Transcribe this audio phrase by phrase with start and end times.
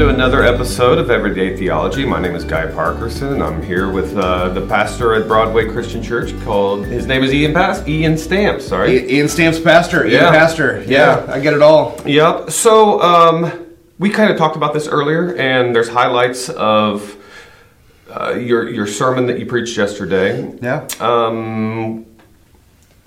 [0.00, 2.06] to another episode of Everyday Theology.
[2.06, 6.02] My name is Guy Parkerson, and I'm here with uh, the pastor at Broadway Christian
[6.02, 8.98] Church called, his name is Ian Pass, Ian Stamps, sorry.
[9.02, 10.06] I- Ian Stamps Pastor.
[10.06, 10.30] Ian Yeah.
[10.30, 10.82] Pastor.
[10.86, 11.34] Yeah, Yeah.
[11.34, 12.00] I get it all.
[12.06, 12.50] Yep.
[12.50, 13.66] So um,
[13.98, 17.14] we kind of talked about this earlier, and there's highlights of
[18.08, 20.50] uh, your your sermon that you preached yesterday.
[20.62, 20.88] Yeah.
[20.98, 22.06] Um,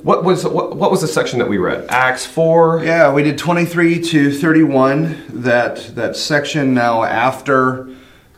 [0.04, 1.86] what was what, what was the section that we read?
[1.90, 2.84] Acts four.
[2.84, 5.42] Yeah, we did 23 to 31.
[5.44, 7.90] That that section now after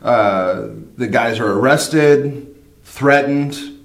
[0.04, 3.84] uh, the guys are arrested, threatened,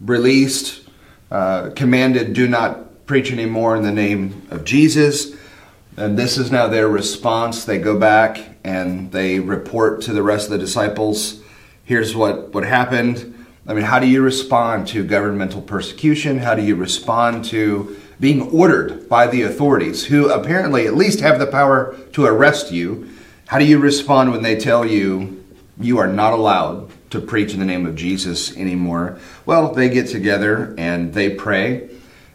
[0.00, 0.88] released,
[1.30, 5.34] uh, commanded, do not preach anymore in the name of Jesus.
[5.96, 7.66] And this is now their response.
[7.66, 11.42] They go back and they report to the rest of the disciples.
[11.84, 13.33] Here's what, what happened.
[13.66, 16.38] I mean, how do you respond to governmental persecution?
[16.38, 21.38] How do you respond to being ordered by the authorities, who apparently at least have
[21.38, 23.08] the power to arrest you?
[23.46, 25.42] How do you respond when they tell you
[25.80, 29.18] you are not allowed to preach in the name of Jesus anymore?
[29.46, 31.88] Well, they get together and they pray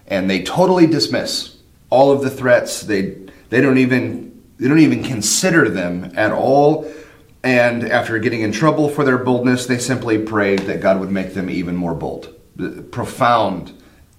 [0.07, 1.57] and they totally dismiss
[1.91, 2.81] all of the threats.
[2.81, 3.17] They
[3.49, 6.91] they don't even they don't even consider them at all.
[7.43, 11.33] And after getting in trouble for their boldness, they simply prayed that God would make
[11.33, 12.35] them even more bold.
[12.91, 13.73] Profound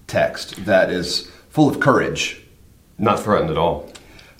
[0.07, 2.43] text that is full of courage.
[2.97, 3.91] Not threatened at all.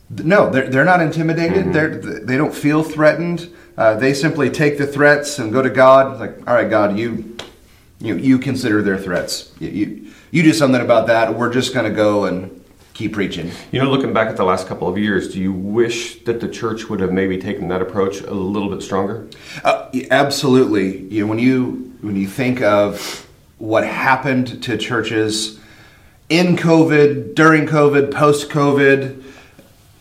[0.09, 1.73] No, they're, they're not intimidated.
[1.73, 3.53] They're, they don't feel threatened.
[3.77, 6.19] Uh, they simply take the threats and go to God.
[6.19, 7.37] Like, all right, God, you
[8.01, 9.51] you, you consider their threats.
[9.59, 11.35] You, you, you do something about that.
[11.37, 12.60] We're just going to go and
[12.93, 13.51] keep preaching.
[13.71, 16.47] You know, looking back at the last couple of years, do you wish that the
[16.47, 19.27] church would have maybe taken that approach a little bit stronger?
[19.63, 20.99] Uh, absolutely.
[21.05, 25.59] You know, when you when you think of what happened to churches
[26.29, 29.23] in COVID, during COVID, post COVID,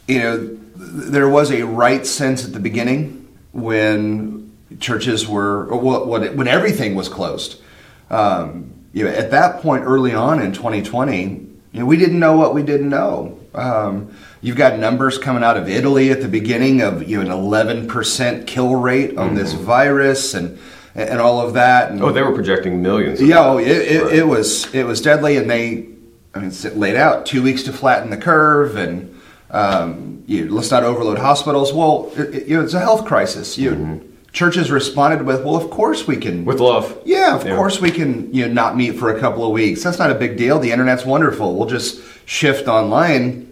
[0.09, 6.95] you know, there was a right sense at the beginning when churches were when everything
[6.95, 7.61] was closed.
[8.09, 12.37] Um, you know, at that point, early on in 2020, you know, we didn't know
[12.37, 13.39] what we didn't know.
[13.55, 17.87] Um, you've got numbers coming out of Italy at the beginning of you know an
[17.87, 20.59] 11% kill rate on this virus and
[20.95, 21.91] and all of that.
[21.91, 23.21] And, Oh, they were projecting millions.
[23.23, 24.15] yeah, oh, it, it, Right.
[24.15, 25.87] it was it was deadly, and they,
[26.35, 29.15] I mean, laid out two weeks to flatten the curve, and
[29.51, 31.73] um, you, let's not overload hospitals.
[31.73, 33.57] Well, it, you know, it's a health crisis.
[33.59, 36.45] You churches responded with, well, of course we can.
[36.45, 36.97] With love.
[37.05, 37.57] yeah, of Yeah.
[37.57, 38.33] course we can.
[38.33, 39.83] You know, not meet for a couple of weeks.
[39.83, 40.59] That's not a big deal.
[40.59, 41.57] The internet's wonderful.
[41.57, 43.47] We'll just shift online.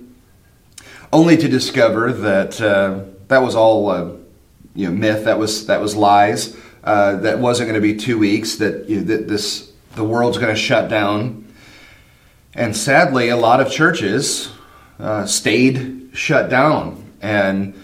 [1.13, 4.11] Only to discover that uh, that was all uh,
[4.75, 5.25] you know myth.
[5.25, 6.57] That was that was lies.
[6.85, 8.57] Uh, that wasn't going to be two weeks.
[8.57, 11.45] That, you know, that this the world's going to shut down.
[12.55, 14.51] And sadly, a lot of churches
[15.01, 17.75] uh, stayed shut down, and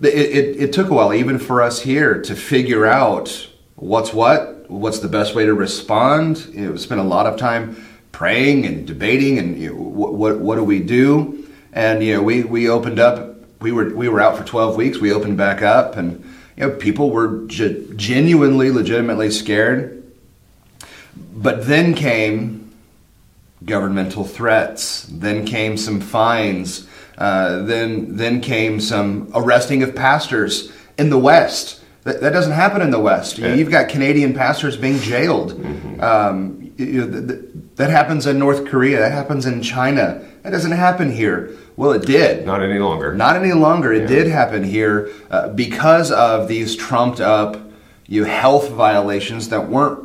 [0.00, 4.70] it, it, it took a while, even for us here, to figure out what's what,
[4.70, 6.46] what's the best way to respond.
[6.52, 10.38] You know, spent a lot of time praying and debating, and you know, what, what
[10.38, 11.48] what do we do?
[11.72, 13.36] And you know, we we opened up.
[13.60, 14.98] We were we were out for twelve weeks.
[14.98, 16.22] We opened back up, and
[16.56, 20.02] you know, people were ge- genuinely, legitimately scared.
[21.34, 22.72] But then came
[23.64, 25.06] governmental threats.
[25.10, 26.86] Then came some fines.
[27.18, 31.82] Uh, then then came some arresting of pastors in the West.
[32.04, 33.38] That, that doesn't happen in the West.
[33.38, 33.54] Yeah.
[33.54, 35.52] You've got Canadian pastors being jailed.
[36.00, 38.98] Um, you know, th- th- that happens in North Korea.
[38.98, 40.22] That happens in China.
[40.42, 41.56] That doesn't happen here.
[41.76, 42.46] Well, it did.
[42.46, 43.14] Not any longer.
[43.14, 43.92] Not any longer.
[43.92, 44.06] It Yeah.
[44.16, 47.56] did happen here uh, because of these trumped up
[48.06, 50.00] you know, health violations that weren't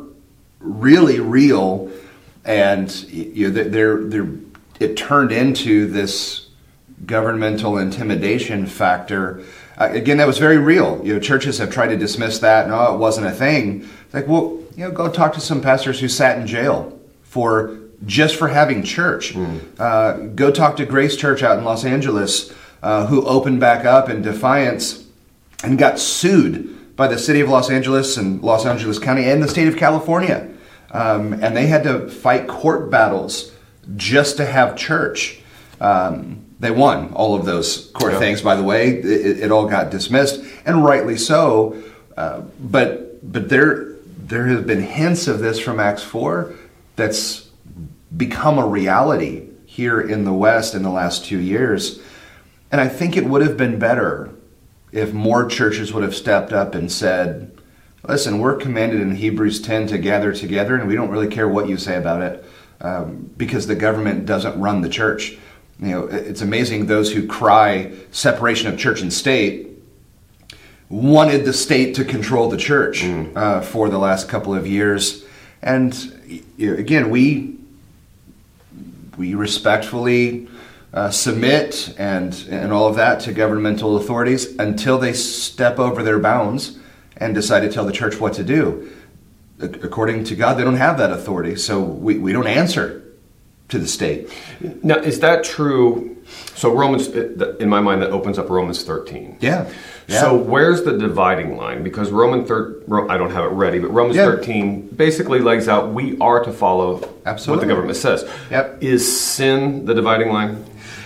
[0.60, 1.90] really real,
[2.44, 4.28] and you know, they're, they're,
[4.80, 6.48] it turned into this
[7.06, 9.42] governmental intimidation factor.
[9.78, 11.00] Uh, again, that was very real.
[11.04, 12.68] You know, churches have tried to dismiss that.
[12.68, 13.88] No, it wasn't a thing.
[14.04, 17.78] It's like, well, you know, go talk to some pastors who sat in jail for
[18.06, 19.34] just for having church.
[19.78, 24.08] Uh, go talk to Grace Church out in Los Angeles, uh, who opened back up
[24.08, 25.04] in defiance
[25.62, 29.48] and got sued by the city of Los Angeles and Los Angeles County and the
[29.48, 30.48] state of California.
[30.90, 33.52] Um, and they had to fight court battles
[33.96, 35.40] just to have church.
[35.80, 38.18] Um, they won all of those court Yeah.
[38.20, 38.90] things, by the way.
[38.90, 41.76] It, it all got dismissed, and rightly so.
[42.16, 46.54] Uh, but but there there have been hints of this from Acts four
[46.94, 47.48] that's
[48.16, 51.98] become a reality here in the West in the last two years.
[52.70, 54.30] And I think it would have been better
[54.92, 57.50] if more churches would have stepped up and said,
[58.06, 61.68] listen, we're commanded in Hebrews 10 to gather together, and we don't really care what
[61.68, 62.44] you say about it
[62.82, 65.38] um, because the government doesn't run the church.
[65.82, 69.68] You know, it's amazing those who cry separation of church and state
[70.88, 73.02] wanted the state to control the church
[73.34, 75.24] uh, for the last couple of years.
[75.60, 75.92] And
[76.56, 77.56] you know, again, we
[79.16, 80.46] we respectfully
[80.94, 86.20] uh, submit and and all of that to governmental authorities until they step over their
[86.20, 86.78] bounds
[87.16, 88.88] and decide to tell the church what to do.
[89.58, 93.01] According to God, they don't have that authority, so we, we don't answer
[93.72, 94.30] to the state.
[94.82, 96.16] Now, is that true?
[96.54, 99.38] So Romans, in my mind, that opens up Romans 13.
[99.40, 99.70] Yeah.
[100.06, 100.20] yeah.
[100.20, 101.82] So where's the dividing line?
[101.82, 104.26] Because Roman thir- Ro- I don't have it ready, but Romans Yeah.
[104.26, 107.58] 13 basically lays out we are to follow Absolutely.
[107.58, 108.28] what the government says.
[108.50, 108.82] Yep.
[108.82, 110.64] Is sin the dividing line,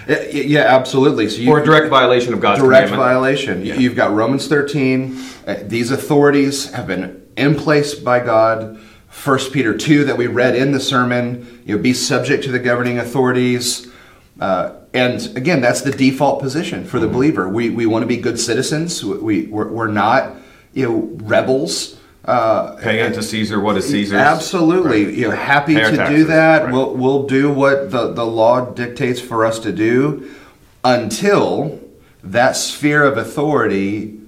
[0.09, 1.29] Yeah, absolutely.
[1.29, 3.65] So you, or a direct violation of God's direct violation.
[3.65, 3.75] Yeah.
[3.75, 5.21] You've got Romans 13.
[5.47, 8.79] Uh, these authorities have been in place by God.
[9.25, 11.63] 1 Peter 2 that we read in the sermon.
[11.67, 13.89] You know, be subject to the governing authorities.
[14.41, 17.07] Uh, and again, that's the default position for Mm-hmm.
[17.07, 17.49] the believer.
[17.49, 19.05] We, we want to be good citizens.
[19.05, 20.37] We, we're, we're not
[20.75, 21.99] you know, rebels.
[22.25, 24.19] Uh, Pay unto Caesar what is Caesar's.
[24.19, 25.07] Absolutely.
[25.07, 25.15] Right.
[25.15, 26.65] You know, happy Pay to do that.
[26.65, 26.73] right.
[26.73, 30.29] We'll we'll do what the, the law dictates for us to do
[30.85, 31.81] until
[32.25, 34.19] that sphere of authority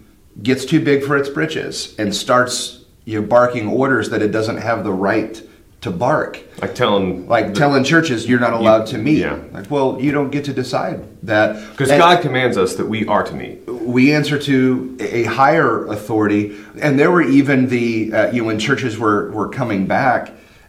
[0.42, 4.58] gets too big for its britches and starts you know, barking orders that it doesn't
[4.58, 5.34] have the right
[5.80, 6.32] to bark.
[6.60, 9.18] Like telling, Like telling churches you're not allowed to meet.
[9.18, 9.38] yeah.
[9.52, 11.48] Like, well, you don't get to decide that.
[11.70, 13.56] because God commands us that we are to meet.
[13.98, 16.42] we answer to a higher authority
[16.82, 20.22] and there were even the uh, you know when churches were were coming back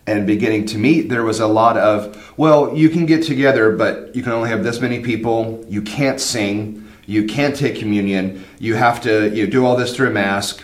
[0.08, 1.98] and beginning to meet there was a lot of
[2.38, 5.38] well you can get together but you can only have this many people
[5.76, 6.58] you can't sing
[7.06, 8.24] you can't take communion
[8.60, 10.64] you have to you know, do all this through a mask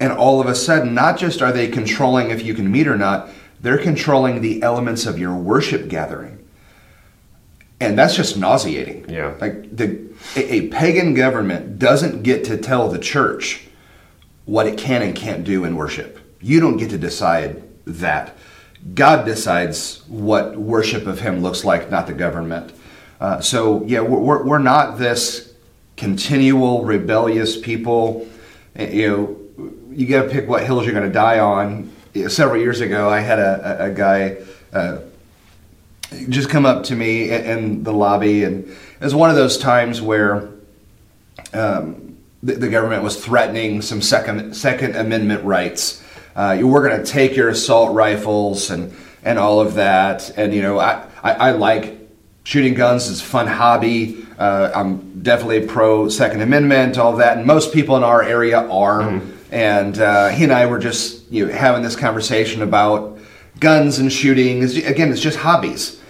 [0.00, 2.96] and all of a sudden not just are they controlling if you can meet or
[2.96, 3.28] not
[3.60, 6.36] they're controlling the elements of your worship gathering
[7.82, 9.08] and that's just nauseating.
[9.08, 9.34] Yeah.
[9.40, 9.98] Like the
[10.36, 13.66] a, a pagan government doesn't get to tell the church
[14.44, 16.18] what it can and can't do in worship.
[16.42, 18.36] You don't get to decide that.
[18.94, 22.72] God decides what worship of Him looks like, not the government.
[23.18, 25.54] Uh, so yeah, we're, we're- not this
[25.96, 28.28] continual rebellious people.
[28.78, 29.36] Uh, You know,
[29.90, 31.92] you got to pick what hills you're going to die on.
[32.28, 34.36] Several years ago, I had a, a, a guy.
[34.72, 34.98] Uh,
[36.28, 39.58] just come up to me in, in the lobby, and it was one of those
[39.58, 40.50] times where
[41.52, 46.02] um, the, the government was threatening some second Second Amendment rights.
[46.34, 50.36] Uh, you we're going to take your assault rifles and and all of that.
[50.36, 51.96] And you know, I I, I like
[52.42, 53.08] shooting guns.
[53.08, 54.26] It's a fun hobby.
[54.36, 59.20] Uh, I'm definitely pro Second Amendment, all that, and most people in our area are.
[59.50, 63.18] And uh, he and I were just you know having this conversation about
[63.58, 64.62] guns and shooting.
[64.62, 66.00] It's, again, it's just hobbies.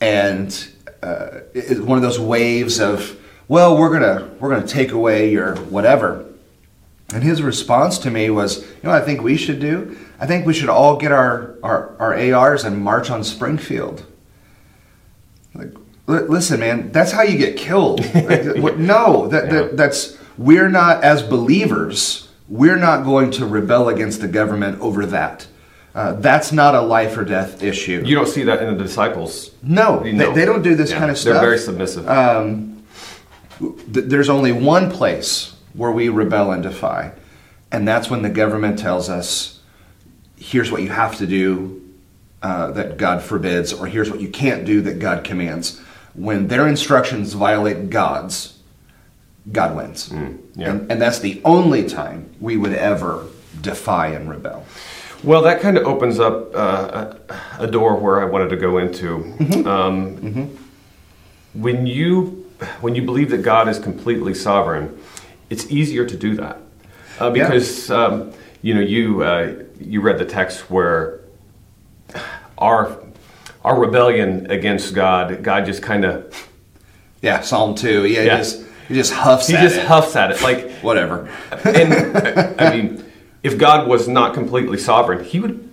[0.00, 0.68] And
[1.02, 3.16] uh, it's one of those waves of
[3.48, 6.26] well we're gonna we're gonna take away your whatever.
[7.12, 9.96] And his response to me was you know what i think we should do?
[10.20, 14.04] I think we should all get our our, our ars and march on springfield.
[15.54, 15.72] Like
[16.06, 18.00] li- listen man that's how you get killed.
[18.14, 19.50] Like, no that, Yeah.
[19.52, 25.06] that that's we're not as believers we're not going to rebel against the government over
[25.06, 25.46] that
[25.94, 29.50] uh, that's not a life or death issue You don't see that in the disciples.
[29.62, 30.32] no, You they, know.
[30.34, 31.32] they don't do this Yeah, kind of stuff.
[31.34, 32.04] They're very submissive.
[33.58, 37.12] Th- There's only one place where we rebel and defy,
[37.72, 39.60] and that's when the government tells us,
[40.36, 41.82] here's what you have to do
[42.42, 45.80] uh, that God forbids, or here's what you can't do that God commands.
[46.14, 48.58] When their instructions violate God's,
[49.52, 50.08] God wins.
[50.10, 50.70] Mm, yeah.
[50.70, 53.26] and, and that's the only time we would ever
[53.60, 54.64] defy and rebel.
[55.22, 57.14] Well, that kind of opens up uh,
[57.58, 59.18] a, a door where I wanted to go into.
[59.18, 59.66] Mm-hmm.
[59.66, 60.58] Um,
[61.52, 62.46] When you
[62.80, 64.96] when you believe that God is completely sovereign,
[65.48, 66.58] it's easier to do that
[67.18, 71.20] uh, because um, you know you uh, you read the text where
[72.58, 72.96] our
[73.64, 76.48] our rebellion against God, God just kind of
[77.22, 78.06] Yeah, Psalm 2.
[78.06, 78.36] Yeah, Yeah.
[78.38, 79.86] Just, he just huffs he at just it.
[79.86, 81.28] huffs at it like Whatever.
[81.64, 83.04] and I mean,
[83.42, 85.72] if God was not completely sovereign, he would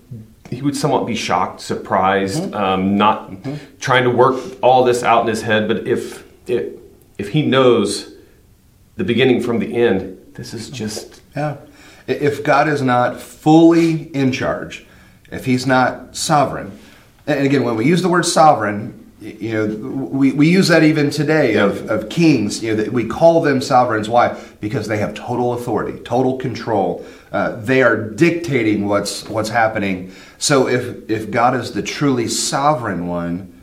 [0.52, 3.34] he would somewhat be shocked, surprised, um, not
[3.82, 5.68] trying to work all this out in his head.
[5.68, 6.76] But if if
[7.18, 8.14] if he knows
[8.96, 11.58] the beginning from the end, this is just Yeah.
[12.06, 14.86] If God is not fully in charge,
[15.32, 16.72] if He's not sovereign,
[17.26, 21.10] and again, when we use the word sovereign, you know, we, we use that even
[21.10, 24.08] today of, of kings, you know, that we call them sovereigns.
[24.08, 24.40] Why?
[24.60, 27.06] Because they have total authority, total control.
[27.32, 30.12] Uh, they are dictating what's, what's happening.
[30.38, 33.54] So if, if God is the truly sovereign one,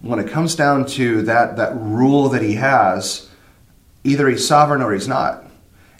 [0.00, 3.30] when it comes down to that, that rule that He has,
[4.04, 5.44] either He's sovereign or He's not.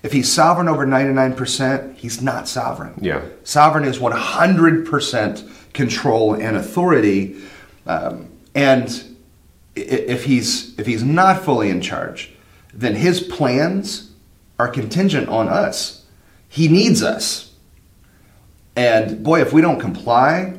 [0.01, 2.95] If he's sovereign over 99%, he's not sovereign.
[3.01, 3.23] Yeah.
[3.43, 7.37] Sovereign is 100% control and authority.
[7.85, 9.17] Um, and
[9.77, 12.33] if he's, if he's not fully in charge,
[12.75, 14.11] then his plans
[14.59, 16.05] are contingent on us.
[16.49, 17.53] He needs us.
[18.77, 20.55] And boy, if we don't comply,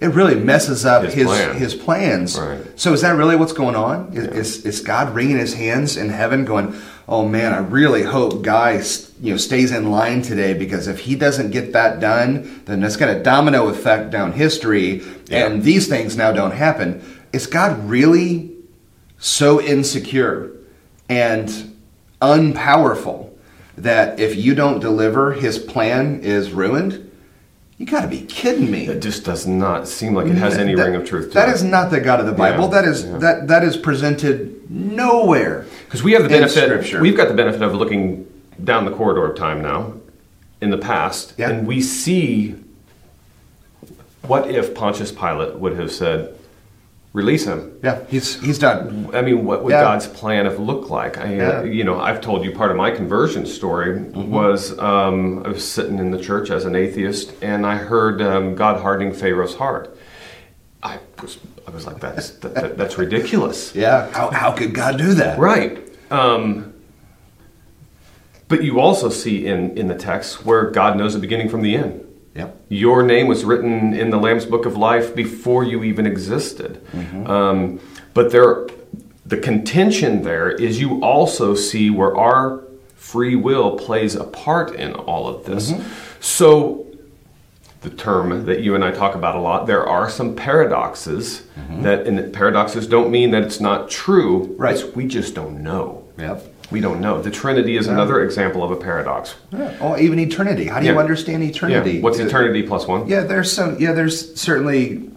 [0.00, 1.56] it really messes up His his plan.
[1.56, 2.38] his plans.
[2.38, 2.60] Right.
[2.78, 4.12] So is that really what's going on?
[4.12, 6.74] Is, is, is God wringing his hands in heaven, going,
[7.08, 8.82] "Oh man, I really hope Guy,
[9.20, 12.96] you know, stays in line today because if he doesn't get that done, then it's
[12.96, 15.46] going to domino effect down history, Yeah.
[15.46, 17.00] and these things now don't happen."
[17.34, 18.52] Is God really
[19.18, 20.52] so insecure
[21.08, 21.76] and
[22.22, 23.30] unpowerful
[23.76, 27.10] that if you don't deliver, his plan is ruined?
[27.76, 28.86] You got to be kidding me.
[28.86, 31.48] It just does not seem like it has any That- ring of truth to That
[31.48, 31.56] it.
[31.56, 32.66] is not the God of the Bible.
[32.66, 33.18] Yeah, that is yeah.
[33.18, 35.66] that that is presented nowhere.
[35.86, 38.26] Because we have the benefit, we've got the benefit of looking
[38.62, 39.94] down the corridor of time now,
[40.60, 41.50] in the past, Yeah.
[41.50, 42.54] and we see
[44.22, 46.32] what if Pontius Pilate would have said,
[47.14, 49.08] "Release him." Yeah, he's he's done.
[49.14, 49.80] I mean, what would Yeah.
[49.82, 51.16] God's plan have looked like?
[51.16, 51.62] I, Yeah.
[51.62, 54.30] you know, I've told you part of my conversion story Mm-hmm.
[54.30, 58.54] was um, I was sitting in the church as an atheist, and I heard um,
[58.54, 59.96] God hardening Pharaoh's heart.
[60.82, 63.74] I was, I was like, that's that, that, that's ridiculous.
[63.74, 65.38] Yeah, how how could God do that?
[65.38, 65.78] Right.
[66.10, 66.74] Um,
[68.48, 71.74] but you also see in, in the text where God knows the beginning from the
[71.76, 72.03] end.
[72.34, 72.64] Yep.
[72.68, 76.84] Your name was written in the Lamb's Book of Life before you even existed.
[76.92, 77.26] Mm-hmm.
[77.26, 77.80] Um,
[78.12, 78.66] but there,
[79.24, 82.64] the contention there is you also see where our
[82.96, 85.70] free will plays a part in all of this.
[85.70, 85.88] Mm-hmm.
[86.20, 86.84] So
[87.84, 89.66] the term that you and I talk about a lot.
[89.66, 91.82] There are some paradoxes mm-hmm.
[91.82, 94.54] that, and paradoxes don't mean that it's not true.
[94.58, 94.82] Right.
[94.96, 96.08] We just don't know.
[96.18, 96.53] Yep.
[96.70, 97.20] We don't know.
[97.20, 99.34] The Trinity is another example of a paradox.
[99.52, 99.76] Yeah.
[99.80, 100.64] Oh, even eternity.
[100.66, 101.92] How do you understand eternity?
[101.92, 102.02] Yeah.
[102.02, 103.06] What's eternity plus one?
[103.06, 103.78] Yeah, there's some.
[103.78, 105.10] Yeah, there's certainly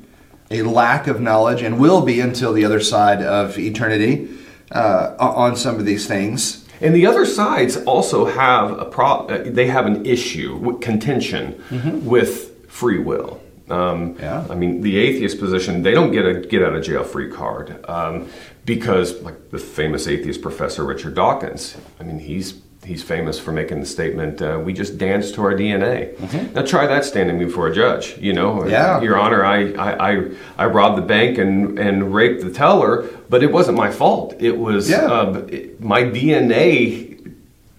[0.52, 4.30] a lack of knowledge, and will be until the other side of eternity
[4.72, 6.66] uh, on some of these things.
[6.80, 11.62] And the other sides also have a pro- uh, they have an issue, with contention
[12.06, 13.42] with free will.
[13.70, 14.46] Um, Yeah.
[14.50, 17.84] I mean, the atheist position, they don't get a get out of jail free card
[17.90, 18.28] um,
[18.66, 22.56] because, like the famous atheist professor Richard Dawkins, I mean, he's
[22.86, 26.16] he's famous for making the statement, uh, "We just dance to our DNA."
[26.56, 28.18] Now, try that standing before a judge.
[28.20, 29.02] You know, Yeah.
[29.02, 33.44] Your Honor, I, I, I, I robbed the bank and, and raped the teller, but
[33.44, 34.36] it wasn't my fault.
[34.40, 35.06] It was Yeah.
[35.08, 37.18] uh, it- my DNA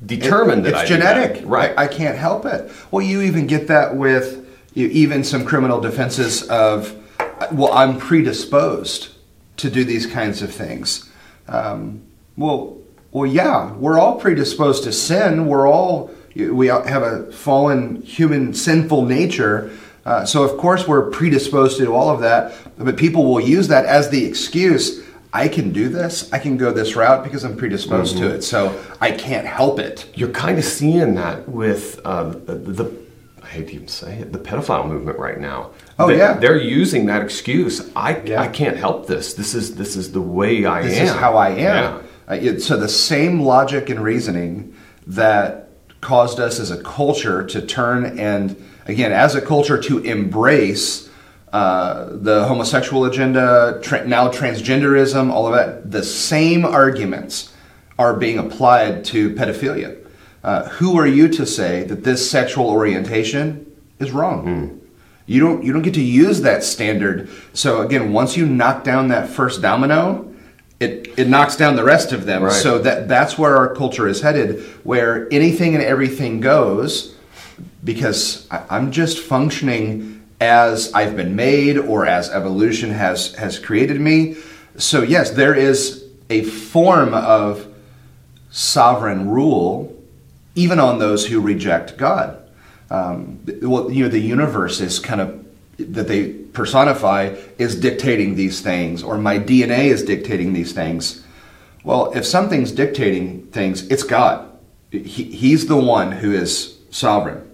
[0.04, 0.96] determined It- that I it's that.
[0.98, 1.72] genetic, right?
[1.78, 2.70] I, I can't help it.
[2.90, 4.44] Well, you even get that with
[4.74, 6.96] even some criminal defenses of,
[7.52, 9.08] well, I'm predisposed
[9.58, 11.10] to do these kinds of things.
[11.48, 12.02] Um,
[12.36, 12.76] well,
[13.10, 15.46] well, yeah, we're all predisposed to sin.
[15.46, 19.70] We're all we have a fallen human sinful nature.
[20.04, 23.66] Uh, so of course we're predisposed to do all of that, but people will use
[23.68, 25.02] that as the excuse.
[25.32, 26.32] I can do this.
[26.32, 28.28] I can go this route because I'm predisposed Mm-hmm.
[28.28, 28.42] to it.
[28.42, 30.08] So I can't help it.
[30.14, 32.84] You're kind of seeing that with uh, the, the
[33.48, 35.70] I hate to even say it, the pedophile movement right now.
[35.98, 36.34] Oh, They- yeah.
[36.34, 37.88] they're using that excuse.
[37.96, 38.42] I Yeah.
[38.42, 39.32] I can't help this.
[39.34, 41.00] This is this is the way I this am.
[41.06, 41.56] This is how I am.
[41.56, 41.98] Yeah.
[42.30, 44.74] Uh, it- so the same logic and reasoning
[45.06, 45.70] that
[46.02, 48.54] caused us as a culture to turn and
[48.86, 51.08] again as a culture to embrace
[51.50, 55.90] uh, the homosexual agenda, tra- now transgenderism, all of that.
[55.90, 57.50] The same arguments
[57.98, 59.96] are being applied to pedophilia.
[60.48, 64.80] Uh, who are you to say that this sexual orientation is wrong?
[65.26, 67.28] You don't you don't get to use that standard.
[67.52, 70.34] So again, once you knock down that first domino,
[70.80, 72.44] it it knocks down the rest of them.
[72.44, 72.52] Right.
[72.52, 77.14] So that that's where our culture is headed, where anything and everything goes,
[77.84, 84.00] because I, I'm just functioning as I've been made or as evolution has has created
[84.00, 84.36] me.
[84.78, 87.66] So yes, there is a form of
[88.50, 89.94] sovereign rule,
[90.58, 92.36] even on those who reject God.
[92.90, 95.44] Um, well, you know, the universe is kind of
[95.78, 101.24] that they personify is dictating these things, or my DNA is dictating these things.
[101.84, 104.50] Well, if something's dictating things, it's God.
[104.90, 107.48] He, he's the one who is sovereign,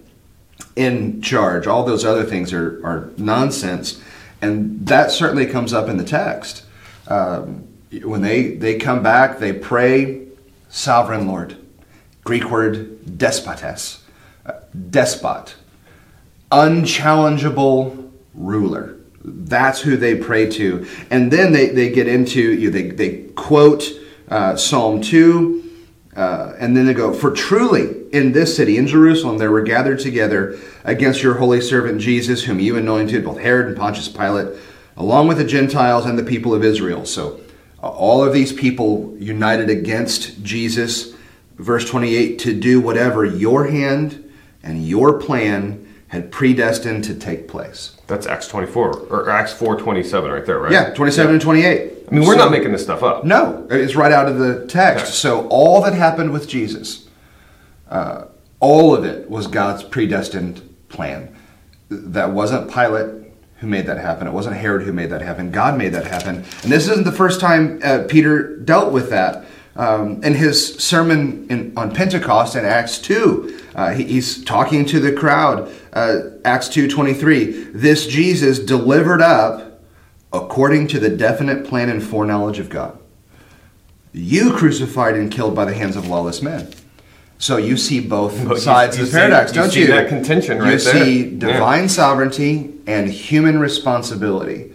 [0.75, 1.67] in charge.
[1.67, 4.01] All those other things are, are nonsense.
[4.41, 6.63] And that certainly comes up in the text.
[7.07, 7.67] Um,
[8.03, 10.25] when they, they come back, they pray,
[10.69, 11.55] Sovereign Lord.
[12.25, 14.03] Greek word despotes,
[14.45, 14.51] uh,
[14.89, 15.55] despot,
[16.51, 18.97] unchallengeable ruler.
[19.23, 20.85] That's who they pray to.
[21.09, 23.89] And then they, they get into, you know, they, they quote
[24.27, 25.61] uh, Psalm 2
[26.15, 29.99] Uh, and then they go, For truly in this city, in Jerusalem, there were gathered
[29.99, 34.57] together against your holy servant Jesus, whom you anointed, both Herod and Pontius Pilate,
[34.95, 37.05] along with the Gentiles and the people of Israel.
[37.05, 37.41] So
[37.83, 41.14] uh, all of these people united against Jesus.
[41.57, 44.29] Verse 28 to do whatever your hand
[44.63, 47.97] and your plan had predestined to take place.
[48.07, 50.71] That's Acts 24 or Acts 4:27 right there, right?
[50.71, 51.91] Yeah, 27 and 28.
[52.11, 53.25] I mean, we're So- not making this stuff up.
[53.25, 55.05] No, it's right out of the text.
[55.05, 55.11] Okay.
[55.13, 57.07] So all that happened with Jesus,
[57.89, 58.23] uh,
[58.59, 61.29] all of it was God's predestined plan.
[61.89, 63.07] That wasn't Pilate
[63.59, 64.27] who made that happen.
[64.27, 65.49] It wasn't Herod who made that happen.
[65.49, 66.43] God made that happen.
[66.63, 69.45] And this isn't the first time uh, Peter dealt with that.
[69.77, 74.99] Um, in his sermon in, on Pentecost in Acts 2, uh, he- he's talking to
[75.01, 75.69] the crowd.
[75.91, 79.81] Uh, Acts 2.23, this Jesus delivered up
[80.31, 82.97] according to the definite plan and foreknowledge of God.
[84.13, 86.69] You crucified and killed by the hands of lawless men.
[87.37, 89.87] So you see both sides you of the paradox, you don't see you?
[89.87, 90.79] that contention You right there.
[91.03, 91.39] see Yeah.
[91.53, 94.71] divine sovereignty and human responsibility.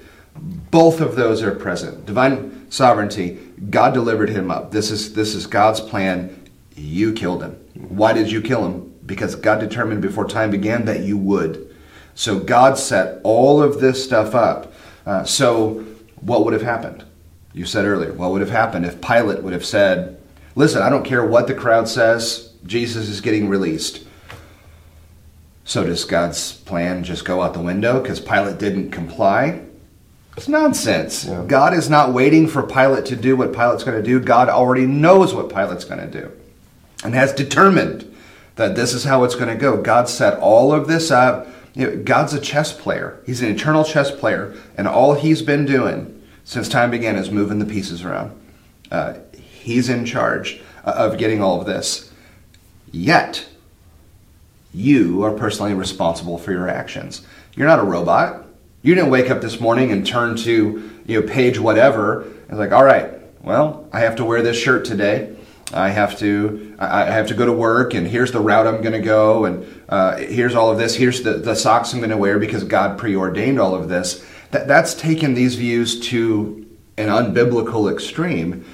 [0.71, 2.05] Both of those are present.
[2.05, 4.71] Divine sovereignty, God delivered him up.
[4.71, 6.49] This is this is God's plan.
[6.75, 7.53] You killed him.
[7.75, 8.95] Why did you kill him?
[9.05, 11.77] Because God determined before time began that you would.
[12.15, 14.73] So God set all of this stuff up.
[15.05, 15.85] Uh, so
[16.21, 17.05] what would have happened?
[17.53, 20.21] You said earlier, what would have happened if Pilate would have said,
[20.55, 24.05] Listen, I don't care what the crowd says, Jesus is getting released.
[25.65, 29.63] So does God's plan just go out the window because Pilate didn't comply?
[30.37, 31.25] It's nonsense.
[31.25, 31.45] Yeah.
[31.47, 34.21] God is not waiting for Pilate to do what Pilate's going to do.
[34.21, 36.33] God already knows what Pilate's going to do
[37.05, 38.07] and has determined
[38.57, 39.81] that this is how it's going to go.
[39.81, 41.49] God set all of this up.
[41.75, 43.21] You know, God's a chess player.
[43.25, 47.59] He's an eternal chess player, and all he's been doing since time began is moving
[47.59, 48.39] the pieces around.
[48.91, 52.13] Uh, he's in charge of getting all of this.
[52.91, 53.47] Yet,
[54.75, 57.25] you are personally responsible for your actions.
[57.55, 58.47] You're not a robot.
[58.83, 62.73] You didn't wake up this morning and turn to you know page whatever and like,
[62.73, 63.13] all right,
[63.43, 65.37] well, I have to wear this shirt today.
[65.73, 68.93] I have to I have to go to work and here's the route I'm going
[68.93, 70.95] to go and uh, here's all of this.
[70.95, 74.25] Here's the, the socks I'm going to wear because God preordained all of this.
[74.51, 76.67] That, that's taken these views to
[76.97, 78.65] an unbiblical extreme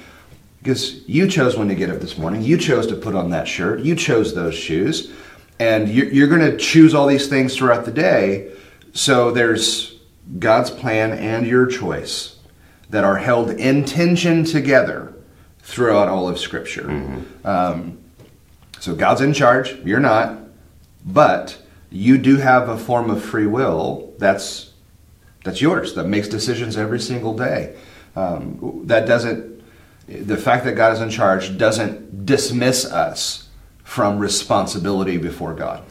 [0.59, 2.41] because you chose when to get up this morning.
[2.41, 3.81] You chose to put on that shirt.
[3.81, 5.11] You chose those shoes.
[5.59, 8.51] And you're, you're going to choose all these things throughout the day.
[8.93, 9.96] So there's
[10.39, 12.37] God's plan and your choice
[12.89, 15.13] that are held in tension together
[15.59, 16.89] throughout all of Scripture.
[17.43, 17.97] Um,
[18.79, 19.75] so God's in charge.
[19.83, 20.39] You're not.
[21.05, 24.73] But you do have a form of free will that's
[25.43, 27.75] that's yours that makes decisions every single day.
[28.15, 29.63] Um, that doesn't
[30.07, 33.47] the fact that God is in charge doesn't dismiss us
[33.83, 35.83] from responsibility before God.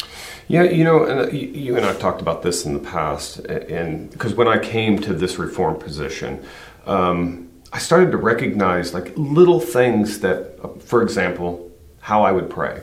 [0.48, 4.10] Yeah, you know, and uh, you- and I've talked about this in the past, and
[4.10, 6.42] because when I came to this reform position,
[6.86, 12.48] um, I started to recognize like little things that, uh, for example, how I would
[12.48, 12.82] pray.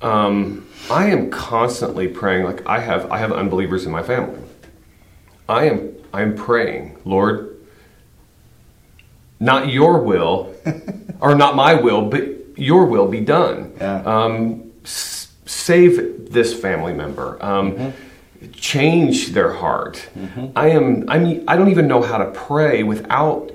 [0.00, 2.44] Um, I am constantly praying.
[2.44, 4.38] Like I have, I have unbelievers in my family.
[5.48, 7.56] I am, I am praying, Lord.
[9.40, 10.54] Not your will,
[11.20, 12.22] or not my will, but
[12.56, 13.72] your will be done.
[13.80, 14.02] Yeah.
[14.02, 14.70] Um,
[15.52, 17.38] save this family member.
[17.44, 17.92] Um,
[18.52, 20.08] Change their heart.
[20.54, 21.04] I am.
[21.08, 23.50] I mean, I don't even know how to pray without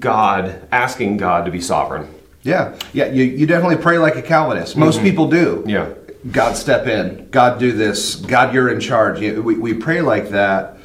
[0.00, 2.12] God asking God to be sovereign.
[2.42, 3.06] Yeah, yeah.
[3.06, 4.76] You, you definitely pray like a Calvinist.
[4.76, 5.62] Most people do.
[5.68, 5.90] Yeah.
[6.32, 7.28] God step in.
[7.30, 8.16] God do this.
[8.16, 9.20] God you're in charge.
[9.20, 10.78] You- We, we pray like that,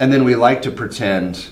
[0.00, 1.50] and then we like to pretend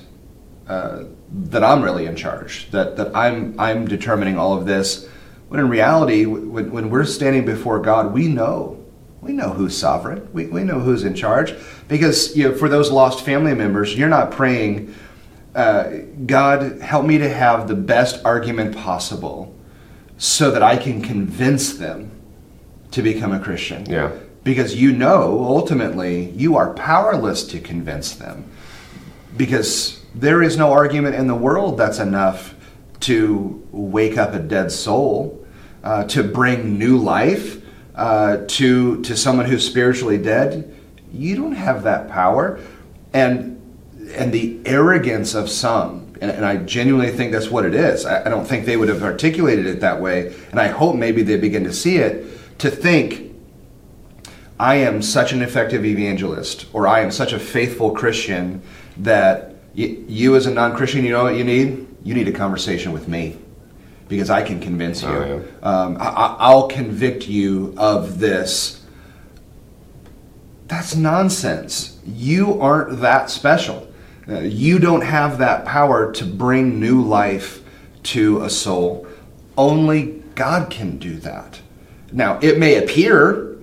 [0.68, 2.68] uh, that I'm really in charge.
[2.72, 5.08] That that I'm I'm determining all of this.
[5.56, 8.84] When in reality, when, when we're standing before God, we know
[9.22, 10.28] we know who's sovereign.
[10.34, 11.54] We, we know who's in charge
[11.88, 14.94] because you know, for those lost family members, you're not praying.
[15.54, 19.54] Uh, God, help me to have the best argument possible
[20.18, 22.10] so that I can convince them
[22.90, 23.86] to become a Christian.
[23.86, 24.12] Yeah.
[24.44, 28.44] Because you know, ultimately, you are powerless to convince them.
[29.38, 32.54] Because there is no argument in the world that's enough
[33.00, 35.42] to wake up a dead soul,
[35.86, 37.62] uh, to bring new life
[37.94, 40.76] uh, to, to someone who's spiritually dead.
[41.12, 42.58] You don't have that power.
[43.12, 43.52] And
[44.14, 48.04] and the arrogance of some, and, and I genuinely think that's what it is.
[48.06, 51.22] I, I don't think they would have articulated it that way, and I hope maybe
[51.22, 52.24] they begin to see it
[52.60, 53.34] to think,
[54.60, 58.62] I am such an effective evangelist, or I am such a faithful Christian
[58.98, 61.86] that you, as a non Christian, you know what you need?
[62.04, 63.38] You need a conversation with me.
[64.08, 65.08] Because I can convince you.
[65.08, 68.82] Oh, um, I, I- I'll convict you of this.
[70.68, 71.98] That's nonsense.
[72.04, 73.88] You aren't that special.
[74.28, 77.62] Uh, you don't have that power to bring new life
[78.04, 79.06] to a soul.
[79.56, 81.60] Only God can do that.
[82.12, 83.56] Now, it may appear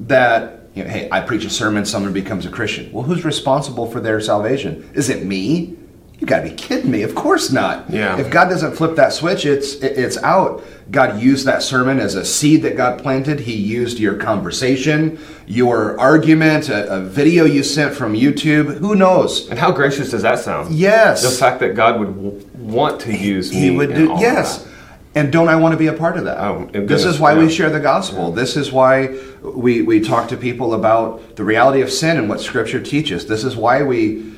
[0.00, 2.90] that, you know, hey, I preach a sermon, someone becomes a Christian.
[2.92, 4.90] Well, who's responsible for their salvation?
[4.94, 5.76] Is it me?
[6.18, 7.02] You got to be kidding me.
[7.02, 7.90] Of course not.
[7.90, 8.18] Yeah.
[8.18, 10.62] If God doesn't flip that switch, it's it's out.
[10.90, 13.40] God used that sermon as a seed that God planted.
[13.40, 18.78] He used your conversation, your argument, a, a video you sent from YouTube.
[18.78, 19.50] Who knows?
[19.50, 20.74] And how gracious does that sound?
[20.74, 21.22] Yes.
[21.22, 23.60] The fact that God would w- want to use me.
[23.60, 24.68] He would do yes.
[25.16, 26.38] And don't I want to be a part of that?
[26.38, 28.32] Oh, this is why we share the gospel.
[28.32, 32.40] This is why we, we talk to people about the reality of sin and what
[32.40, 33.26] Scripture teaches.
[33.26, 34.33] This is why we,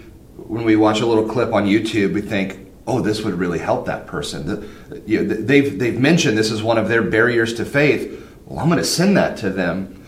[0.49, 3.87] when we watch a little clip on YouTube, we think, "Oh, this would really help
[3.87, 7.65] that person." The- you know, they've they've mentioned this is one of their barriers to
[7.65, 8.11] faith.
[8.47, 10.03] Well, I'm going to send that to them.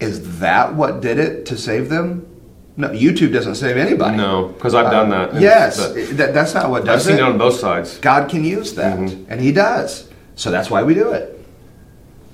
[0.00, 2.26] Is that what did it to save them?
[2.76, 4.16] No, YouTube doesn't save anybody.
[4.18, 5.40] No, because I've done that.
[5.40, 7.20] Yes, that- that, that's not what does I've seen it.
[7.20, 7.96] it on both sides.
[7.98, 10.08] God can use that, and He does.
[10.34, 11.32] So that's why we do it.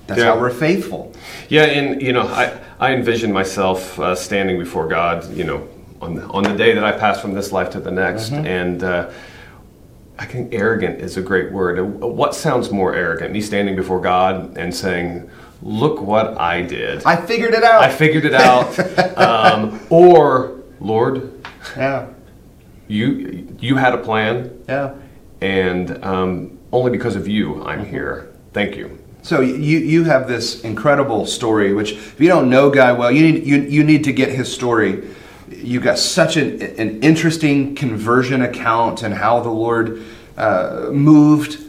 [0.07, 0.33] That's Yeah.
[0.33, 1.13] how we're faithful.
[1.47, 5.61] Yeah, and you know, I I envision myself uh, standing before God, you know,
[6.03, 8.45] on the, on the day that I pass from this life to the next, Mm-hmm.
[8.45, 9.09] and uh,
[10.19, 11.79] I think arrogant is a great word.
[11.79, 13.31] Uh, What sounds more arrogant?
[13.33, 15.29] Me standing before God and saying,
[15.61, 17.03] "Look what I did.
[17.05, 17.81] I figured it out.
[17.83, 18.67] I figured it out,"
[19.17, 21.31] um, or Lord,
[21.77, 22.07] yeah,
[22.87, 24.93] you you had a plan, yeah.
[25.41, 28.29] and um, only because of you I'm here.
[28.53, 28.99] Thank you.
[29.23, 33.23] So you you have this incredible story, which if you don't know Guy well, you
[33.31, 34.91] need you you need to get his story.
[35.57, 40.03] You got such an an interesting conversion account and how the Lord
[40.37, 41.59] uh, moved.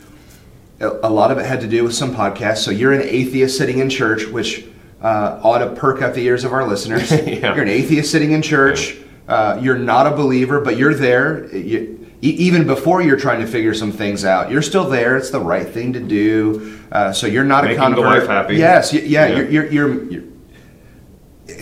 [0.81, 2.59] A lot of it had to do with some podcasts.
[2.59, 4.67] So you're an atheist sitting in church, which
[5.01, 7.11] uh, ought to perk up the ears of our listeners.
[7.27, 7.55] Yeah.
[7.55, 8.97] You're an atheist sitting in church.
[9.29, 11.47] Uh, you're not a believer, but you're there.
[11.55, 15.17] You, even before you're trying to figure some things out, you're still there.
[15.17, 16.81] It's the right thing to do.
[16.91, 18.21] Uh, so you're not Making a the convert.
[18.21, 18.57] wife happy.
[18.57, 19.37] Yes, yeah, Yeah.
[19.37, 20.23] You're, you're, you're, you're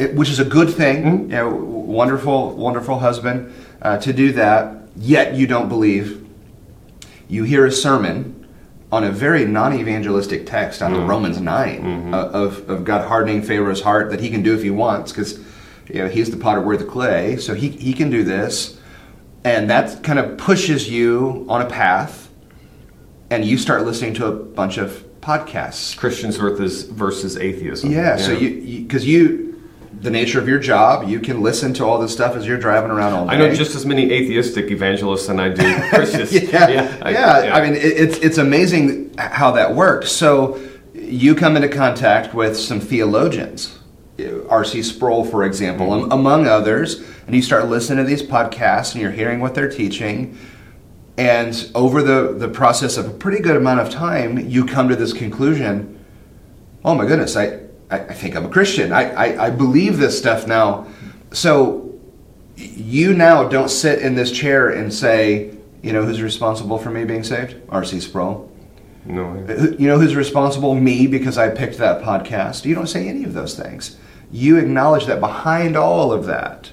[0.00, 1.04] it, which is a good thing.
[1.04, 1.22] Mm-hmm.
[1.30, 4.76] You know, wonderful, wonderful husband uh, to do that.
[4.96, 6.18] Yet you don't believe.
[7.28, 8.46] You hear a sermon
[8.90, 13.80] on a very non-evangelistic text out of Romans 9 uh, of, of God hardening Pharaoh's
[13.80, 15.38] heart that he can do if he wants because
[15.88, 18.78] you know, he's the potter, we're the clay, so he, he can do this.
[19.44, 22.28] And that kind of pushes you on a path
[23.30, 25.96] and you start listening to a bunch of podcasts.
[25.96, 27.90] Christians versus versus atheism.
[27.90, 29.51] Yeah, so you because you,
[30.00, 32.90] the nature of your job, you can listen to all this stuff as you're driving
[32.90, 33.32] around all day.
[33.34, 36.32] I know just as many atheistic evangelists than I do Christians.
[36.32, 37.54] yeah, yeah.
[37.54, 40.10] I, mean, it, it's it's amazing how that works.
[40.10, 40.60] So
[40.94, 43.78] you come into contact with some theologians,
[44.48, 44.82] R.C.
[44.82, 46.12] Sproul, for example, Mm-hmm.
[46.12, 50.38] among others, and you start listening to these podcasts and you're hearing what they're teaching.
[51.18, 54.96] And over the, the process of a pretty good amount of time, you come to
[54.96, 55.98] this conclusion
[56.84, 57.60] oh my goodness, I,
[57.92, 58.92] I, I think I'm a Christian.
[58.92, 60.86] I, I, I believe this stuff now.
[61.32, 61.92] So
[62.56, 67.04] you now don't sit in this chair and say, you know, who's responsible for me
[67.04, 67.56] being saved?
[67.68, 68.00] R.C.
[68.00, 68.50] Sproul.
[69.04, 69.34] no.
[69.78, 70.74] You know who's responsible?
[70.74, 72.64] Me, because I picked that podcast.
[72.64, 73.98] You don't say any of those things.
[74.30, 76.70] You acknowledge that behind all of that,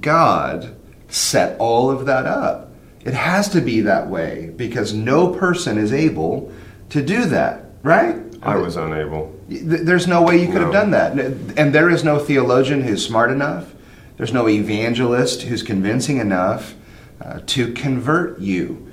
[0.00, 0.74] God
[1.08, 2.70] set all of that up.
[3.04, 6.52] It has to be that way because no person is able
[6.88, 8.25] to do that, right?
[8.46, 9.34] I was unable.
[9.48, 11.12] There's no way you could have done that.
[11.58, 13.74] And there is no theologian who's smart enough.
[14.16, 16.74] There's no evangelist who's convincing enough
[17.20, 18.92] uh, to convert you.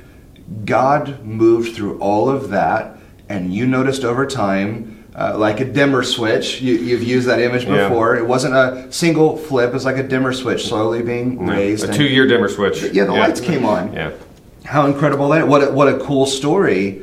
[0.66, 2.98] God moved through all of that,
[3.30, 6.62] and you noticed over time, uh, like a dimmer switch.
[6.62, 7.88] You, you've used that image Yeah.
[7.88, 8.16] before.
[8.18, 11.88] It wasn't a single flip, it was like a dimmer switch slowly being No, raised.
[11.88, 12.82] a two-year dimmer switch.
[12.92, 13.94] Yeah, the lights came on.
[13.94, 14.12] Yeah.
[14.66, 15.48] How incredible that!
[15.48, 17.02] What a, what a cool story,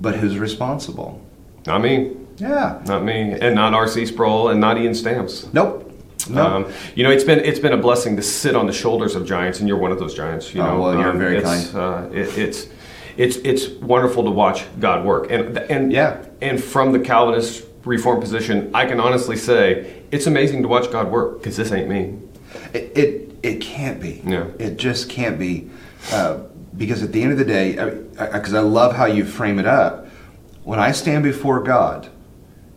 [0.00, 1.20] but who's responsible?
[1.66, 2.16] Not me.
[2.36, 2.82] Yeah.
[2.86, 3.32] Not me.
[3.40, 4.06] And not R.C.
[4.06, 5.52] Sproul and not Ian Stamps.
[5.52, 5.80] Nope.
[6.28, 6.46] No.
[6.46, 9.26] Um, you know, it's been it's been a blessing to sit on the shoulders of
[9.26, 10.54] giants, and you're one of those giants.
[10.54, 12.66] You Oh, know, well, you're Um, very it's, Uh, it, it's
[13.16, 16.16] it's it's wonderful to watch God work, and and Yeah.
[16.40, 21.10] and from the Calvinist Reformed position, I can honestly say it's amazing to watch God
[21.10, 22.14] work because this ain't me.
[22.72, 24.22] It, it it can't be.
[24.24, 24.46] Yeah.
[24.58, 25.68] It just can't be,
[26.10, 26.38] uh,
[26.74, 27.72] because at the end of the day,
[28.32, 30.03] because I, love how you frame it up.
[30.64, 32.08] When I stand before God,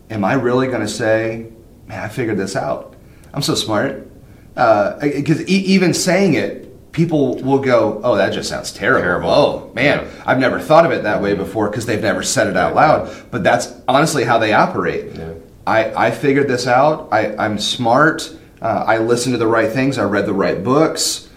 [0.09, 1.47] am I really going to say,
[1.87, 2.95] "Man, I figured this out.
[3.33, 4.07] I'm so smart"?
[4.53, 9.29] Because e- even saying it, people will go, "Oh, that just sounds terrible." Terrible.
[9.29, 10.07] Oh man.
[10.25, 13.09] I've never thought of it that way before because they've never said it out loud.
[13.31, 15.15] But that's honestly how they operate.
[15.15, 15.33] Yeah.
[15.65, 17.09] I, I figured this out.
[17.11, 18.33] I, I'm smart.
[18.61, 19.97] Uh, I listened to the right things.
[19.97, 21.29] I read the right books.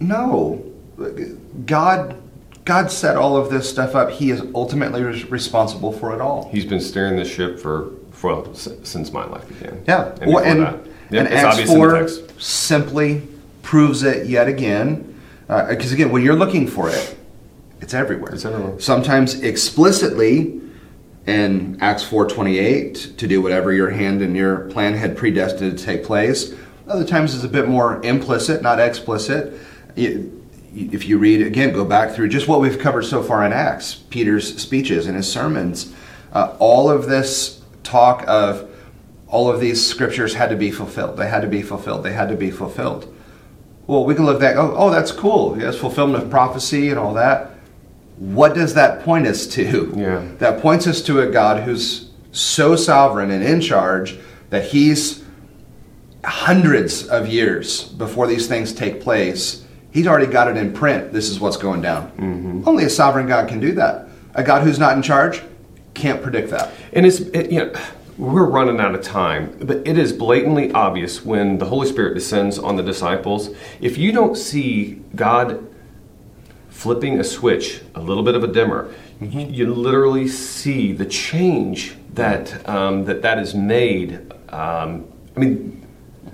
[0.00, 0.64] No,
[1.64, 2.16] God,
[2.64, 4.10] God set all of this stuff up.
[4.10, 6.48] He is ultimately res- responsible for it all.
[6.52, 9.82] He's been steering the ship for, for well, s- since my life began.
[9.88, 10.60] Yeah, And, well, and.
[10.60, 12.08] Yep, and Acts obvious in the four
[12.40, 13.22] simply
[13.62, 15.20] proves it yet again.
[15.48, 17.18] Uh, because again, when you're looking for it,
[17.80, 18.32] it's everywhere.
[18.32, 18.78] It's everywhere.
[18.80, 20.60] Sometimes explicitly
[21.26, 25.76] in Acts four twenty eight to do whatever your hand and your plan had predestined
[25.78, 26.54] to take place.
[26.88, 29.52] Other times it's a bit more implicit, not explicit.
[29.96, 30.38] You-
[30.74, 33.94] If you read again, go back through just what we've covered so far in Acts,
[33.94, 35.94] Peter's speeches and his sermons.
[36.32, 38.70] Uh, all of this talk of
[39.28, 41.16] all of these scriptures had to be fulfilled.
[41.16, 42.04] They had to be fulfilled.
[42.04, 43.12] They had to be fulfilled.
[43.86, 44.56] Well, we can look back.
[44.56, 45.58] Oh, oh, that's cool.
[45.58, 47.50] Yes, fulfillment of prophecy and all that.
[48.16, 49.92] What does that point us to?
[49.96, 50.24] Yeah.
[50.38, 54.18] That points us to a God who's so sovereign and in charge
[54.50, 55.24] that He's
[56.24, 59.64] hundreds of years before these things take place.
[59.92, 61.12] He's already got it in print.
[61.12, 62.12] This is what's going down.
[62.66, 64.08] Only a sovereign God can do that.
[64.34, 65.42] A God who's not in charge
[65.94, 66.72] can't predict that.
[66.92, 67.72] And it's it, you know
[68.18, 72.58] we're running out of time, but it is blatantly obvious when the Holy Spirit descends
[72.58, 73.50] on the disciples.
[73.80, 75.66] If you don't see God
[76.68, 82.68] flipping a switch, a little bit of a dimmer, you literally see the change that
[82.68, 84.32] um, that that is made.
[84.50, 85.81] Um, I mean,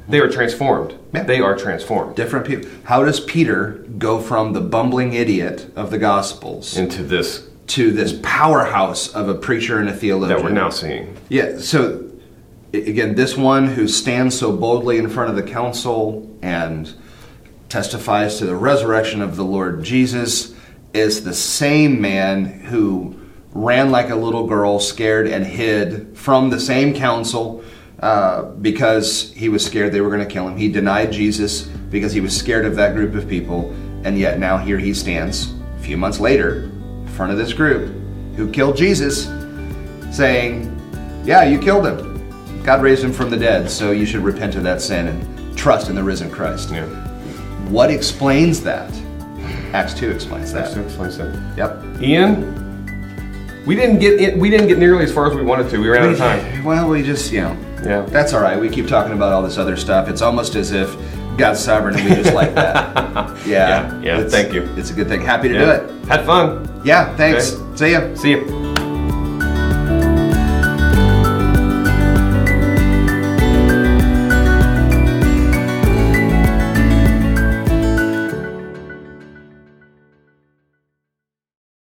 [0.09, 0.99] they are transformed.
[1.13, 1.25] Yeah.
[1.25, 2.71] They are transformed Different people.
[2.85, 8.19] How does Peter go from the bumbling idiot of the Gospels into this to this
[8.23, 10.39] powerhouse of a preacher and a theologian?
[10.39, 11.17] that we're now seeing.
[11.29, 12.09] Yeah, so
[12.73, 16.93] again, this one who stands so boldly in front of the council and
[17.69, 20.55] testifies to the resurrection of the Lord Jesus
[20.95, 23.21] is the same man who
[23.53, 27.63] ran like a little girl, scared and hid from the same council
[28.01, 30.57] uh, because he was scared they were going to kill him.
[30.57, 33.71] He denied Jesus because he was scared of that group of people,
[34.05, 37.93] and yet now here he stands a few months later in front of this group
[38.37, 39.25] who killed Jesus
[40.15, 40.73] saying,
[41.25, 42.63] Yeah, you killed him.
[42.63, 45.89] God raised him from the dead, so you should repent of that sin and trust
[45.89, 46.71] in the risen Christ.
[46.71, 46.87] Yeah.
[47.69, 48.93] What explains that?
[49.73, 50.73] Acts 2 explains that.
[50.73, 51.55] to explain that.
[51.57, 52.03] Yep.
[52.03, 55.79] Ian, we didn't get it, we didn't get nearly as far as we wanted to.
[55.79, 56.65] We ran out of time.
[56.65, 58.03] Well, we just, you know, Yeah.
[58.03, 58.59] that's all right.
[58.59, 60.09] We keep talking about all this other stuff.
[60.09, 60.97] It's almost as if
[61.37, 62.97] God's sovereign and we just like that.
[63.47, 63.99] Yeah.
[64.01, 64.63] Yeah, yeah, thank you.
[64.77, 65.21] It's a good thing.
[65.21, 65.65] Happy to Yeah.
[65.65, 66.05] do it.
[66.07, 66.69] Had fun.
[66.85, 67.57] Yeah, thanks.
[67.77, 68.15] See ya.
[68.15, 68.58] See you.